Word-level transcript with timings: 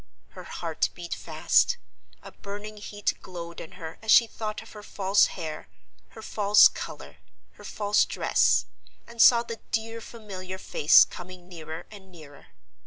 Her 0.29 0.45
heart 0.45 0.89
beat 0.95 1.13
fast; 1.13 1.77
a 2.23 2.31
burning 2.31 2.77
heat 2.77 3.13
glowed 3.21 3.61
in 3.61 3.73
her 3.73 3.99
as 4.01 4.09
she 4.09 4.25
thought 4.25 4.63
of 4.63 4.71
her 4.71 4.81
false 4.81 5.27
hair, 5.27 5.67
her 6.17 6.23
false 6.23 6.67
color, 6.67 7.17
her 7.51 7.63
false 7.63 8.03
dress, 8.05 8.65
and 9.05 9.21
saw 9.21 9.43
the 9.43 9.59
dear 9.69 10.01
familiar 10.01 10.57
face 10.57 11.03
coming 11.03 11.47
nearer 11.47 11.85
and 11.91 12.11
nearer. 12.11 12.47